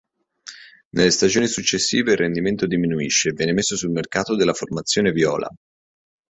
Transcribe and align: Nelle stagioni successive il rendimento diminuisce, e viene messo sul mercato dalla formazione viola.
Nelle 0.95 1.11
stagioni 1.11 1.45
successive 1.45 2.13
il 2.13 2.17
rendimento 2.17 2.65
diminuisce, 2.65 3.29
e 3.29 3.33
viene 3.33 3.53
messo 3.53 3.75
sul 3.75 3.91
mercato 3.91 4.35
dalla 4.35 4.55
formazione 4.55 5.11
viola. 5.11 5.47